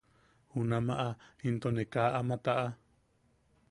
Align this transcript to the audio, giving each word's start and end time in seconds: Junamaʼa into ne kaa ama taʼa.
Junamaʼa 0.53 1.07
into 1.47 1.69
ne 1.73 1.83
kaa 1.93 2.09
ama 2.19 2.35
taʼa. 2.45 2.67